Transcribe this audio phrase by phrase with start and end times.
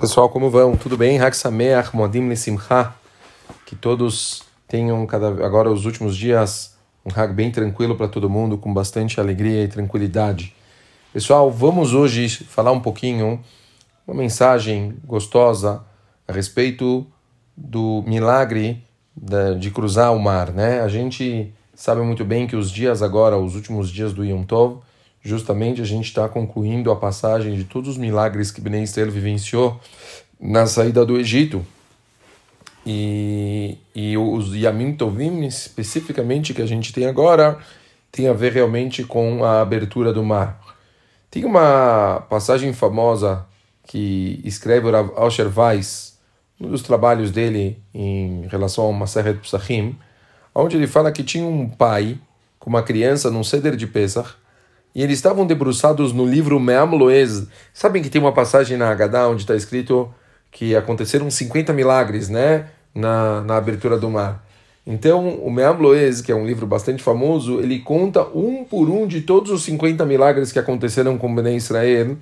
[0.00, 0.76] Pessoal, como vão?
[0.76, 1.18] Tudo bem?
[1.18, 2.94] Haksameach, Modim Simcha.
[3.66, 8.56] Que todos tenham cada agora os últimos dias um Hag bem tranquilo para todo mundo,
[8.56, 10.54] com bastante alegria e tranquilidade.
[11.12, 13.42] Pessoal, vamos hoje falar um pouquinho,
[14.06, 15.84] uma mensagem gostosa
[16.28, 17.04] a respeito
[17.56, 18.84] do milagre
[19.58, 20.80] de cruzar o mar, né?
[20.80, 24.78] A gente sabe muito bem que os dias agora, os últimos dias do Yom Tov,
[25.22, 29.80] justamente a gente está concluindo a passagem de todos os milagres que Bnei Israel vivenciou
[30.40, 31.64] na saída do Egito.
[32.86, 37.58] E, e os Yamim Tovim, especificamente, que a gente tem agora,
[38.10, 40.60] tem a ver realmente com a abertura do mar.
[41.30, 43.44] Tem uma passagem famosa
[43.86, 46.18] que escreve o Rav Asher Weiss,
[46.60, 49.96] um dos trabalhos dele em relação a uma serra de Psachim,
[50.54, 52.18] onde ele fala que tinha um pai
[52.58, 54.34] com uma criança num ceder de Pesach,
[54.98, 57.46] e eles estavam debruçados no livro Meam Loez.
[57.72, 60.12] Sabem que tem uma passagem na Haggadah onde está escrito
[60.50, 64.44] que aconteceram 50 milagres né, na, na abertura do mar.
[64.84, 69.06] Então, o Meam Loez, que é um livro bastante famoso, ele conta um por um
[69.06, 72.16] de todos os 50 milagres que aconteceram com Bené Israel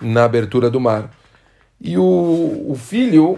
[0.00, 1.10] na abertura do mar.
[1.80, 3.36] E o, o filho,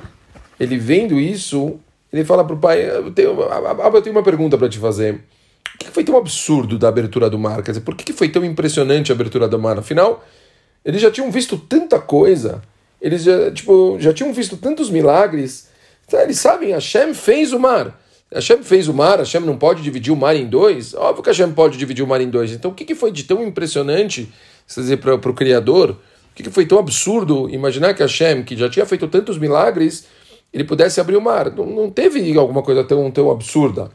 [0.61, 1.81] ele vendo isso,
[2.13, 5.23] ele fala para o pai: eu tenho, eu tenho uma pergunta para te fazer.
[5.78, 7.62] Que foi tão absurdo da abertura do mar?
[7.62, 9.78] Quer dizer, por que foi tão impressionante a abertura do mar?
[9.78, 10.25] Afinal,
[10.84, 12.62] eles já tinham visto tanta coisa,
[13.00, 15.69] eles já, tipo, já tinham visto tantos milagres.
[16.06, 18.00] Então, eles sabem, Hashem fez o mar.
[18.33, 20.92] Hashem fez o mar, Hashem não pode dividir o mar em dois.
[20.95, 22.52] Óbvio que Hashem pode dividir o mar em dois.
[22.52, 24.28] Então, o que, que foi de tão impressionante,
[24.72, 25.91] quer dizer, para o Criador?
[25.91, 30.06] O que, que foi tão absurdo imaginar que Hashem, que já tinha feito tantos milagres,
[30.52, 31.52] ele pudesse abrir o mar?
[31.55, 33.91] Não, não teve alguma coisa tão, tão absurda.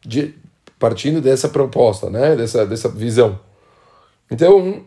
[0.00, 0.34] De,
[0.78, 2.36] partindo dessa proposta, né?
[2.36, 3.38] dessa, dessa visão.
[4.30, 4.82] Então,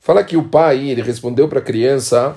[0.00, 2.36] fala que o pai ele respondeu para a criança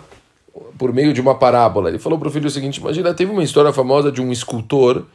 [0.77, 1.89] por meio de uma parábola.
[1.89, 5.05] Ele falou para o filho o seguinte: imagina, teve uma história famosa de um escultor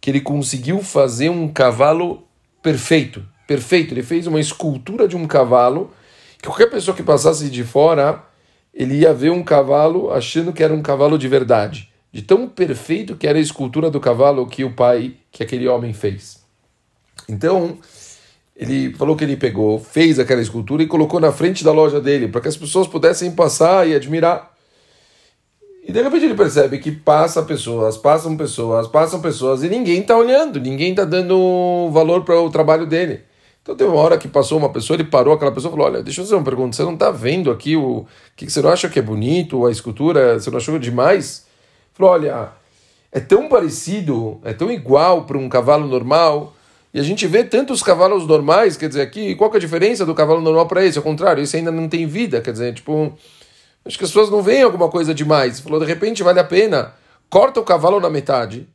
[0.00, 2.22] que ele conseguiu fazer um cavalo
[2.62, 3.92] perfeito, perfeito.
[3.92, 5.90] Ele fez uma escultura de um cavalo
[6.38, 8.24] que qualquer pessoa que passasse de fora
[8.72, 13.16] ele ia ver um cavalo achando que era um cavalo de verdade, de tão perfeito
[13.16, 16.39] que era a escultura do cavalo que o pai, que aquele homem fez.
[17.28, 17.78] Então,
[18.56, 22.28] ele falou que ele pegou, fez aquela escultura e colocou na frente da loja dele,
[22.28, 24.50] para que as pessoas pudessem passar e admirar.
[25.82, 30.16] E de repente ele percebe que passa pessoas, passam pessoas, passam pessoas e ninguém está
[30.16, 33.22] olhando, ninguém está dando valor para o trabalho dele.
[33.62, 36.02] Então teve uma hora que passou uma pessoa, ele parou aquela pessoa e falou: Olha,
[36.02, 38.06] deixa eu fazer uma pergunta, você não está vendo aqui o
[38.36, 41.46] que, que você não acha que é bonito, a escultura, você não achou demais?
[41.46, 42.48] Ele falou: Olha,
[43.10, 46.54] é tão parecido, é tão igual para um cavalo normal
[46.92, 50.04] e a gente vê tantos cavalos normais, quer dizer, aqui, qual que é a diferença
[50.04, 50.98] do cavalo normal para esse?
[50.98, 53.16] Ao contrário, esse ainda não tem vida, quer dizer, tipo,
[53.84, 55.60] acho que as pessoas não veem alguma coisa demais.
[55.60, 56.94] Falou, de repente vale a pena,
[57.28, 58.68] corta o cavalo na metade.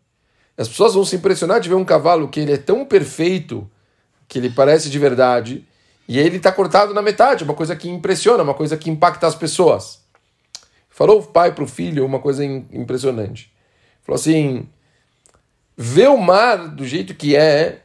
[0.57, 3.69] As pessoas vão se impressionar de ver um cavalo que ele é tão perfeito,
[4.29, 5.67] que ele parece de verdade,
[6.07, 9.35] e ele está cortado na metade, uma coisa que impressiona, uma coisa que impacta as
[9.35, 9.99] pessoas.
[10.89, 13.51] Falou o pai para o filho uma coisa impressionante.
[14.03, 14.69] Falou assim:
[15.75, 17.81] vê o mar do jeito que é,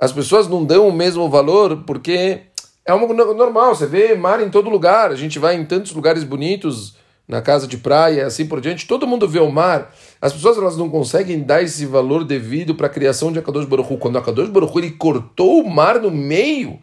[0.00, 2.40] as pessoas não dão o mesmo valor porque
[2.86, 3.74] é algo normal.
[3.74, 5.10] Você vê mar em todo lugar.
[5.10, 6.96] A gente vai em tantos lugares bonitos,
[7.28, 8.86] na casa de praia, assim por diante.
[8.86, 9.94] Todo mundo vê o mar.
[10.20, 13.92] As pessoas elas não conseguem dar esse valor devido para a criação de Akadosh Baruch
[13.92, 13.98] Hu.
[13.98, 16.80] Quando Akadosh Baruch Hu, ele cortou o mar no meio,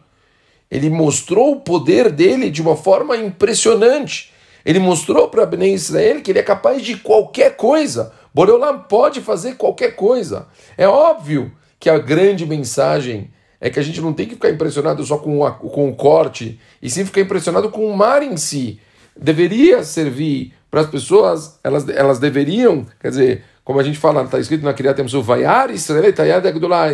[0.70, 4.32] ele mostrou o poder dele de uma forma impressionante.
[4.64, 8.12] Ele mostrou para Bnei Israel que ele é capaz de qualquer coisa.
[8.32, 10.46] Boreolam pode fazer qualquer coisa.
[10.76, 13.30] É óbvio que a grande mensagem
[13.60, 16.60] é que a gente não tem que ficar impressionado só com, a, com o corte,
[16.80, 18.80] e sim ficar impressionado com o mar em si.
[19.16, 24.38] Deveria servir para as pessoas, elas, elas deveriam, quer dizer, como a gente fala, está
[24.38, 26.14] escrito na Kriyat Yamsuf, Vaiar Israel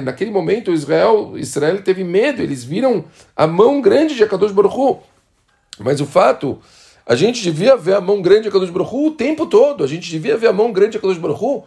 [0.03, 3.05] Naquele momento, Israel, Israel teve medo, eles viram
[3.37, 4.99] a mão grande de Akadosh Baruch Hu.
[5.78, 6.59] Mas o fato,
[7.06, 9.86] a gente devia ver a mão grande de Akadosh Baruch Hu o tempo todo, a
[9.86, 11.65] gente devia ver a mão grande de Akadosh Baruch Hu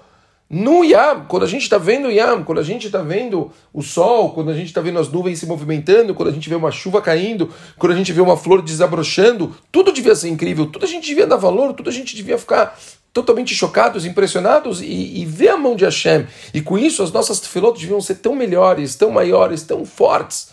[0.50, 3.82] no Yam, quando a gente está vendo o Yam, quando a gente está vendo o
[3.82, 6.72] sol, quando a gente está vendo as nuvens se movimentando, quando a gente vê uma
[6.72, 10.88] chuva caindo, quando a gente vê uma flor desabrochando, tudo devia ser incrível, tudo a
[10.88, 12.80] gente devia dar valor, tudo a gente devia ficar
[13.12, 14.86] totalmente chocados, impressionados e,
[15.22, 16.26] e ver a mão de Hashem.
[16.54, 20.52] E com isso as nossas tefilotas deviam ser tão melhores, tão maiores, tão fortes.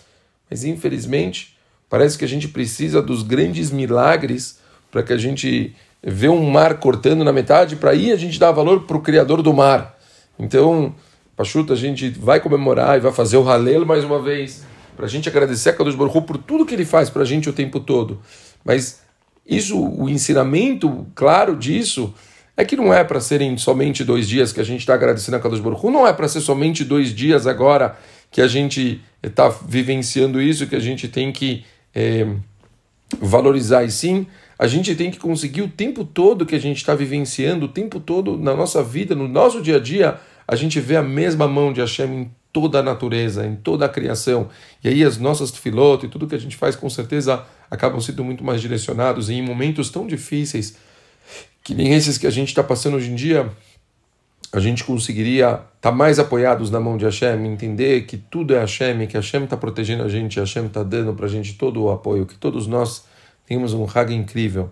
[0.51, 1.57] Mas infelizmente,
[1.89, 4.59] parece que a gente precisa dos grandes milagres
[4.91, 5.75] para que a gente
[6.07, 9.41] vê um mar cortando na metade, para aí a gente dar valor para o Criador
[9.41, 9.99] do mar.
[10.39, 10.95] Então,
[11.37, 14.65] Pachuta, a gente vai comemorar e vai fazer o Halel mais uma vez,
[14.97, 17.49] para a gente agradecer a Kadosh Baruch por tudo que ele faz para a gente
[17.49, 18.21] o tempo todo.
[18.65, 19.01] Mas
[19.47, 22.15] isso, o ensinamento claro disso,
[22.57, 25.41] é que não é para serem somente dois dias que a gente está agradecendo a
[25.41, 27.99] Kadosh Baruch não é para ser somente dois dias agora
[28.31, 31.65] que a gente está vivenciando isso, que a gente tem que
[31.95, 32.27] é,
[33.21, 34.27] valorizar, e sim
[34.59, 37.99] a gente tem que conseguir o tempo todo que a gente está vivenciando, o tempo
[37.99, 41.73] todo na nossa vida, no nosso dia a dia, a gente vê a mesma mão
[41.73, 44.49] de Hashem em toda a natureza, em toda a criação.
[44.83, 48.23] E aí as nossas filotas e tudo que a gente faz com certeza acabam sendo
[48.23, 50.77] muito mais direcionados e em momentos tão difíceis
[51.65, 53.51] que nem esses que a gente está passando hoje em dia,
[54.53, 58.61] a gente conseguiria estar tá mais apoiados na mão de Hashem, entender que tudo é
[58.61, 61.91] Hashem, que Hashem está protegendo a gente, Hashem está dando para a gente todo o
[61.91, 63.05] apoio, que todos nós
[63.47, 64.71] temos um Hag incrível.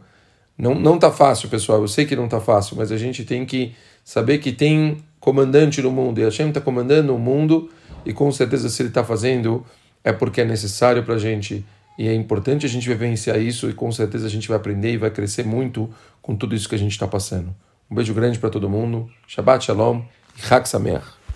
[0.57, 3.45] Não, não tá fácil, pessoal, eu sei que não tá fácil, mas a gente tem
[3.45, 3.75] que
[4.05, 7.71] saber que tem comandante no mundo, e Hashem está comandando o mundo,
[8.05, 9.65] e com certeza se ele está fazendo
[10.05, 11.65] é porque é necessário para a gente,
[11.97, 14.97] e é importante a gente vivenciar isso, e com certeza a gente vai aprender e
[14.97, 15.89] vai crescer muito
[16.21, 17.55] com tudo isso que a gente está passando.
[17.91, 20.03] Um beijo grande para todo mundo, Shabbat Shalom
[20.37, 21.22] e Chag Sameach.